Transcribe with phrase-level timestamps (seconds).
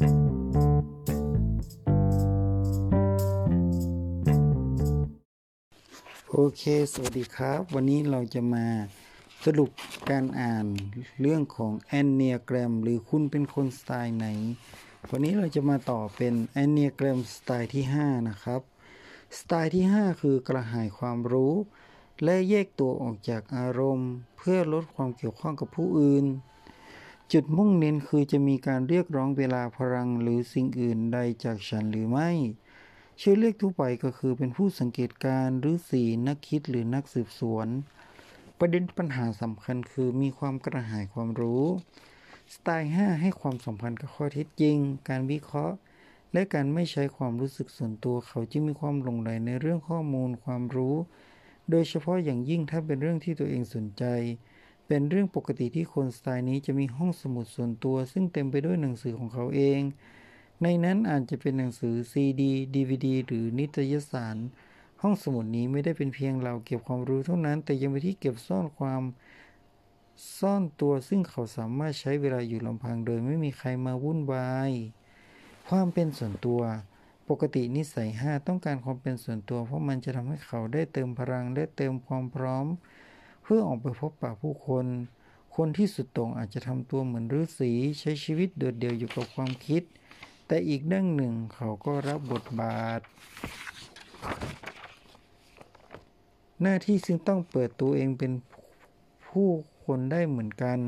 [0.00, 0.04] โอ
[6.56, 8.66] เค สวัสดีครับ วันนี้เราจะมา
[9.44, 9.70] สรุป
[10.10, 10.66] การอ่าน
[11.20, 14.26] เรื่องของแอนเนียแกรม หรือคุณเป็นคนสไตล์ไหน
[15.10, 18.62] วันนี้เราจะมาต่อเป็นแอนเนียแกรมสไตล์ที่ 5 นะครับ
[19.38, 21.54] สไตล์ที่ 5 คือกระหายความรู้
[22.24, 26.26] และแยกตัวออกจากอารมณ์ เพื่อลดความเกี่ยวข้องกับผู้อื่น
[27.34, 32.30] จุดมุ่งเน้นคือจะมีการเรียกร้องเวลาพลังหรือสิ่งอื่นใดจากฉันหรือไม่
[33.20, 37.68] ชื่อเรียกทั่วไปก็คือเป็นผู้สังเกตการณ์หรือสีนักคิดหรือนักสืบสวน
[38.58, 41.64] ประเด็นปัญหาสำคัญคือมีความกระหายความรู้
[42.54, 44.76] สไตล์ 5 ให้ความสัมพันธ์กับข้อเท็จจริง
[45.08, 45.76] การวิเคราะห์
[46.32, 50.96] และการไม่ใช้ความรู้สึกส่วนตัวเขาจะมีความหลงไหลในเรื่องข้อมูลความรู้
[51.70, 54.04] โดยเฉพาะอย่างยิ่งถ้าเป็นเรื่องที่ตัวเองสนใจ
[54.92, 59.80] เป็นเรื่องปกติที่คนสไตล์นี้จะมีห้องสมุดส่วนตัว ซึ่งเต็มไปด้วยหนังสือของเขาเอง
[60.62, 64.36] ในนั้นอาจจะเป็นหนังสือซีดีดีวดีหรือนิตยสาร
[65.02, 69.02] ห้องสมุดนี้ไม่ได้เป็นเพียงเราเก็บความรู้เท่านั้น แต่ยังเป็นที่เก็บซ่อนความ
[70.38, 74.70] ซ่อนตัวซึ่งเขาสามารถใช้เวลาอยู่ลำพังโดยไม่มีใครมาวุ่นวาย
[75.68, 76.60] ความเป็นส่วนตัว
[77.28, 82.66] ปกตินิสัย 5 ต้องการความเป็นส่วนตัว เพราะมันจะทำให้เขาได้เติมพลังและเติมความพร้อม
[83.52, 84.86] พื่อออกไปพบปะผู้คน
[85.56, 89.82] คนที่สุดโต่งอาจจะทำตัวเหมือนฤาษีใช้ชีวิตโดดเดี่ยวอยู่กับความคิด
[90.46, 93.00] แต่อีกด้านหนึ่งเขาก็รับบทบาท
[96.62, 98.32] หน้าที่ซึ่งต้องเปิดตัวเองเป็น
[99.28, 99.48] ผู้
[99.84, 100.78] คนได้เหมือนกัน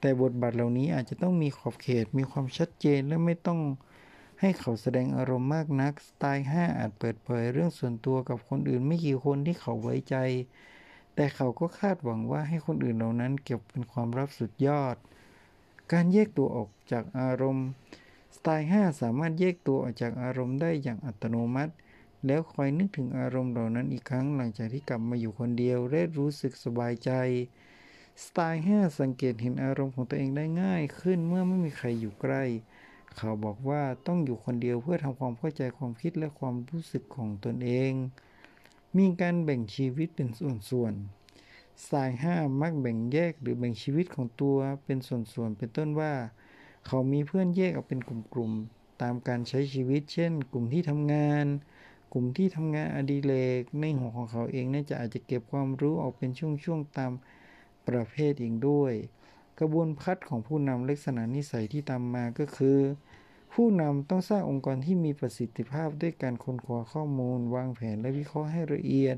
[0.00, 3.60] แต่บทบาทเหล่านี้อาจจะต้องมีขอบเขตมีความชัดเจนและไม่ต้อง
[4.40, 10.16] ให้เขาแสดงอารมณ์มากนัก สไตล์ 5 อาจเปิดเผยเรื่องส่วนตัวกับคนอื่นไม่กี่คนที่เขาไว้ใจ
[11.14, 14.96] แต่เขาก็คาดหวังว่าให้คนอื่นเหล่านั้นเก็บเป็นความลับสุดยอด
[15.92, 17.68] การแยกตัวออกจากอารมณ์
[18.36, 21.72] สไตล์ 5 สามารถแยกตัวออกจากอารมณ์ได้อย่างอัตโนมัติ
[22.26, 27.10] แล้วคอยนึกถึงอารมณ์เหล่านั้นอีกครั้งหลังจากที่กลับมาอยู่คนเดียวและรู้สึกสบายใจ
[28.24, 32.44] สไตล์ 5 สังเกตเห็นอารมณ์ของตัวเองได้ง่ายขึ้นเมื่อไม่มีใครอยู่ใกล้
[33.16, 37.92] เขาบอกว่าต้องอยู่คนเดียวเพื่อทำความเข้าใจความคิดและความรู้สึกของตนเอง
[38.98, 46.12] มีการแบ่งชีวิตเป็นส่วนๆสไตล์5มักแบ่งแยกหรือแบ่งชีวิตของตัวเป็นส่วนๆ เป็นต้นว่า
[46.86, 51.46] เขามีเพื่อนแยกออกเป็นกลุ่มๆ ตามการใช้ชีวิต เช่น กลุ่มที่ทำงาน
[52.12, 57.12] กลุ่มที่ทำงานอดิเรกในหัวของเขาเองน่าจะอาจจะเก็บความรู้ออกเป็นช่วงๆ ตาม
[57.88, 58.92] ประเภทเองด้วย
[59.60, 62.78] กระบวนพัดของผู้นำลักษณะนิสัยที่ตามมาก็คือ
[63.52, 69.16] ผู้นำต้องสร้างองค์กรที่มีประสิทธิภาพด้วยการค้นคว้าข้อมูล วางแผนและวิเคราะห์ให้ละเอียด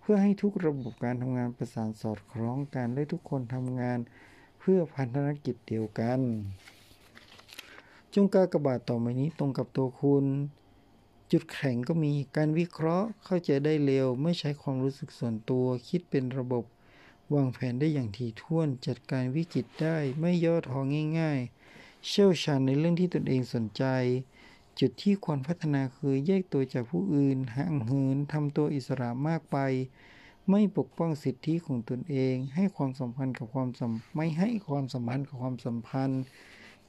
[0.00, 3.98] เพื่อให้ทุกระบบการทำงานประสานสอดคล้องกันและทุกคนทำงาน
[4.60, 6.20] เพื่อพันธกิจเดียวกัน
[8.14, 10.26] จงกากบาทต่อไปนี้ตรงกับตัวคุณ
[11.32, 16.64] จุดแข็งก็มีการวิเคราะห์เข้าใจได้เร็ว ไม่ใช้ความรู้สึกส่วนตัว คิดเป็นระบบ
[17.34, 20.80] วางแผนได้อย่างถี่ถ้วน จัดการวิกฤตได้ไม่ย่อท้อ
[21.18, 21.61] ง่าย ๆ
[22.06, 23.84] เชี่ยวชาญในเรื่องที่ตนเองสนใจ
[24.80, 29.56] จุดที่ควรพัฒนาคือแยกตัวจากผู้อื่นห่างเหินทำตัวอิสระมากไป
[30.50, 36.22] ไม่ปกป้องสิทธิของตนเอง ให้ความสัมพันธ์กับความสัมไม่ให้ความสัมพันธ์กับความสัมพันธ์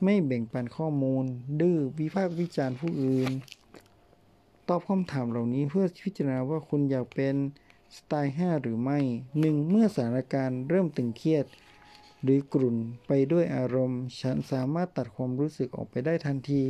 [0.03, 1.25] ไม่แบ่งปันข้อมูล
[1.61, 3.31] ดื้อวิพากษ์วิจารณ์ผู้อื่น
[4.69, 7.35] ตอบคำถามเหล่านี้เพื่อพิจารณาว่าคุณอยากเป็น
[7.97, 8.99] สไตล์ 5 หรือไม่
[9.33, 9.69] 1.
[9.69, 11.45] เมื่อสถานการณ์เริ่มตึงเครียด
[12.23, 16.61] หรือกลุ่นไปด้วยอารมณ์ ฉันสามารถตัดความรู้สึกออกไปได้ทันที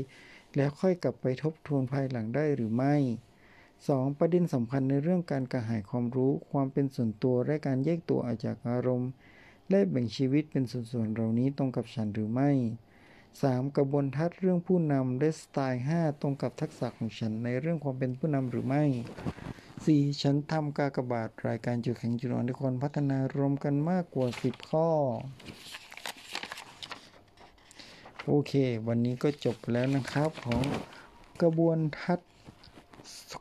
[0.56, 2.96] แล้วค่อยกลับไปทบทวนภายหลังได้หรือไม่
[3.58, 4.18] 2.
[4.20, 9.10] ประเด็นสำคัญในเรื่องการกระหายความรู้ ความเป็นส่วนตัวและการแยกตัวออกจากอารมณ์
[9.70, 12.50] และแบ่งชีวิตเป็นส่วนๆเหล่านี้ตรงกับฉันหรือไม่
[13.14, 13.76] 3.
[13.78, 18.84] กระบวนทัศน์เรื่องผู้นำและสไตล์ 5 ตรงกับทักษะของฉันในเรื่องความเป็นผู้นำหรือไม่
[19.84, 20.22] 4.
[20.22, 24.90] ฉันทำกากบาทรายการจุดแข็งจุดอ่อนที่ควรพัฒนารวมกันมากกว่า 10 ข้อ
[28.28, 28.54] โอเค
[28.88, 30.64] วันนี้ก็จบแล้วนะครับของ
[31.42, 32.32] กระบวนทัศน์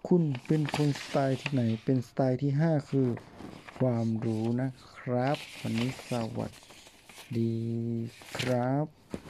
[0.09, 3.09] คุณเป็นคนสไตล์ที่ไหน เป็นสไตล์ที่ 5 คือ
[3.79, 6.53] ความรู้นะครับ วันนี้สวัส
[7.39, 7.55] ดี
[8.37, 9.22] ครับ